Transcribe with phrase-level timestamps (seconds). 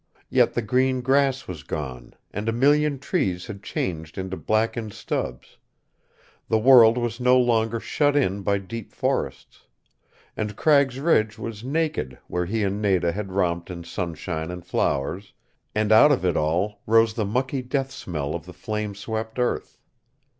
[0.31, 5.57] Yet the green grass was gone, and a million trees had changed into blackened stubs.
[6.49, 9.67] The world was no longer shut in by deep forests.
[10.35, 15.33] And Cragg's Ridge was naked where he and Nada had romped in sunshine and flowers,
[15.75, 19.77] and out of it all rose the mucky death smell of the flame swept earth.